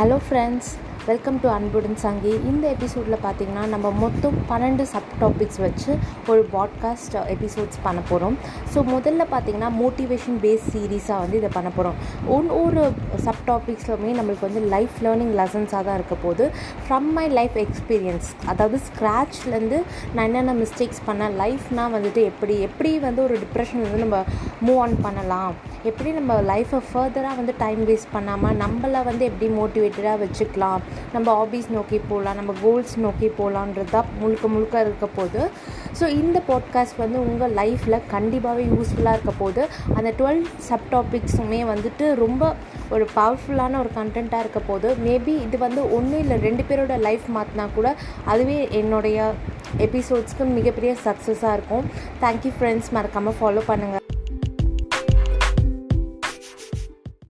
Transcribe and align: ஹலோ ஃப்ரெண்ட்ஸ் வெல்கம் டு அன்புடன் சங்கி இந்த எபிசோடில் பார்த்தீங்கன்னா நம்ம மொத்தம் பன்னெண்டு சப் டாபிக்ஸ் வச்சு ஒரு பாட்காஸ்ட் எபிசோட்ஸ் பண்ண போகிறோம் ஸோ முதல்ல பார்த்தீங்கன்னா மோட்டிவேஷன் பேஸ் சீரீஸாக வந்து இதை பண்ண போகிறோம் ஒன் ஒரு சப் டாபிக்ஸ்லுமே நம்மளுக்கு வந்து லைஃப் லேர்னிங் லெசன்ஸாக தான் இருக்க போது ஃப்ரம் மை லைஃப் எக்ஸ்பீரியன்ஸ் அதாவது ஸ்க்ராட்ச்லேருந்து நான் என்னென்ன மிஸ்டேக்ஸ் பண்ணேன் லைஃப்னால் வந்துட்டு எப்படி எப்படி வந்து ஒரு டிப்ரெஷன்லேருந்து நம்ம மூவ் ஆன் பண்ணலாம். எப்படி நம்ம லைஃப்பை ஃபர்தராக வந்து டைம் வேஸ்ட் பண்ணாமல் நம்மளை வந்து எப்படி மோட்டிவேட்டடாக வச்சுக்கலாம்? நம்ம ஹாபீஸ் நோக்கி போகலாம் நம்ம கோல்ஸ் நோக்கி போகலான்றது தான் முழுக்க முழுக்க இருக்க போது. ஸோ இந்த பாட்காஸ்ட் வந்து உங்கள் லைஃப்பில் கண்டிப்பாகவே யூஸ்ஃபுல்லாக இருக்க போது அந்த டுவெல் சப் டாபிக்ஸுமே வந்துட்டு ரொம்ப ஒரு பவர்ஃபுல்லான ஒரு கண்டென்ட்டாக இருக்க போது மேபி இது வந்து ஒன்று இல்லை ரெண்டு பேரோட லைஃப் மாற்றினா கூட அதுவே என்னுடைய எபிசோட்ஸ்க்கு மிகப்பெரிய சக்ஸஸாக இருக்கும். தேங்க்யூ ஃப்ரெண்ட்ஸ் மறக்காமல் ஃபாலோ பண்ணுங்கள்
ஹலோ 0.00 0.16
ஃப்ரெண்ட்ஸ் 0.16 0.68
வெல்கம் 1.06 1.38
டு 1.42 1.48
அன்புடன் 1.48 1.96
சங்கி 1.96 2.30
இந்த 2.44 2.68
எபிசோடில் 2.68 3.16
பார்த்தீங்கன்னா 3.22 3.66
நம்ம 3.68 3.90
மொத்தம் 3.90 4.36
பன்னெண்டு 4.50 4.82
சப் 4.82 5.10
டாபிக்ஸ் 5.20 5.60
வச்சு 5.60 5.90
ஒரு 6.26 6.48
பாட்காஸ்ட் 6.52 7.14
எபிசோட்ஸ் 7.34 7.78
பண்ண 7.82 8.00
போகிறோம் 8.08 8.36
ஸோ 8.74 8.78
முதல்ல 8.84 9.24
பார்த்தீங்கன்னா 9.30 9.70
மோட்டிவேஷன் 9.80 10.38
பேஸ் 10.42 10.66
சீரீஸாக 10.72 11.18
வந்து 11.18 11.36
இதை 11.36 11.48
பண்ண 11.54 11.68
போகிறோம் 11.68 11.96
ஒன் 12.28 12.48
ஒரு 12.48 12.84
சப் 13.16 13.42
டாபிக்ஸ்லுமே 13.46 14.12
நம்மளுக்கு 14.14 14.48
வந்து 14.48 14.60
லைஃப் 14.66 14.96
லேர்னிங் 15.02 15.34
லெசன்ஸாக 15.34 15.82
தான் 15.82 15.94
இருக்க 15.94 16.14
போது 16.22 16.46
ஃப்ரம் 16.84 17.10
மை 17.12 17.28
லைஃப் 17.28 17.58
எக்ஸ்பீரியன்ஸ் 17.58 18.30
அதாவது 18.46 18.80
ஸ்க்ராட்ச்லேருந்து 18.88 19.80
நான் 20.14 20.24
என்னென்ன 20.24 20.54
மிஸ்டேக்ஸ் 20.54 21.02
பண்ணேன் 21.06 21.36
லைஃப்னால் 21.38 21.92
வந்துட்டு 21.92 22.24
எப்படி 22.24 22.60
எப்படி 22.60 22.98
வந்து 22.98 23.22
ஒரு 23.22 23.38
டிப்ரெஷன்லேருந்து 23.38 23.98
நம்ம 23.98 24.20
மூவ் 24.66 24.78
ஆன் 24.78 24.96
பண்ணலாம். 25.02 25.56
எப்படி 25.88 26.10
நம்ம 26.16 26.32
லைஃப்பை 26.48 26.78
ஃபர்தராக 26.86 27.36
வந்து 27.38 27.52
டைம் 27.60 27.82
வேஸ்ட் 27.88 28.10
பண்ணாமல் 28.14 28.56
நம்மளை 28.62 29.00
வந்து 29.06 29.22
எப்படி 29.28 29.46
மோட்டிவேட்டடாக 29.58 30.16
வச்சுக்கலாம்? 30.22 30.80
நம்ம 31.12 31.26
ஹாபீஸ் 31.38 31.68
நோக்கி 31.76 31.98
போகலாம் 32.10 32.36
நம்ம 32.40 32.54
கோல்ஸ் 32.64 32.92
நோக்கி 33.04 33.28
போகலான்றது 33.38 33.90
தான் 33.94 34.10
முழுக்க 34.20 34.48
முழுக்க 34.54 34.82
இருக்க 34.86 35.06
போது. 35.18 35.40
ஸோ 36.00 36.04
இந்த 36.22 36.38
பாட்காஸ்ட் 36.50 37.00
வந்து 37.02 37.18
உங்கள் 37.28 37.54
லைஃப்பில் 37.60 37.98
கண்டிப்பாகவே 38.14 38.66
யூஸ்ஃபுல்லாக 38.74 39.16
இருக்க 39.18 39.34
போது 39.42 39.62
அந்த 39.96 40.12
டுவெல் 40.18 40.42
சப் 40.68 40.86
டாபிக்ஸுமே 40.92 41.60
வந்துட்டு 41.72 42.06
ரொம்ப 42.24 42.52
ஒரு 42.96 43.06
பவர்ஃபுல்லான 43.16 43.80
ஒரு 43.82 43.92
கண்டென்ட்டாக 43.98 44.44
இருக்க 44.46 44.62
போது 44.70 44.90
மேபி 45.06 45.34
இது 45.46 45.58
வந்து 45.66 45.82
ஒன்று 45.98 46.18
இல்லை 46.24 46.38
ரெண்டு 46.46 46.64
பேரோட 46.70 46.96
லைஃப் 47.08 47.26
மாற்றினா 47.38 47.66
கூட 47.78 47.90
அதுவே 48.34 48.60
என்னுடைய 48.82 49.32
எபிசோட்ஸ்க்கு 49.86 50.52
மிகப்பெரிய 50.58 50.94
சக்ஸஸாக 51.08 51.56
இருக்கும். 51.58 51.86
தேங்க்யூ 52.24 52.54
ஃப்ரெண்ட்ஸ் 52.58 52.92
மறக்காமல் 52.98 53.38
ஃபாலோ 53.40 53.64
பண்ணுங்கள் 53.72 54.19